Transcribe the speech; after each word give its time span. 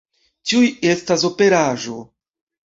Ĉiuj 0.51 0.69
estas 0.93 1.27
operaĵo. 1.29 1.99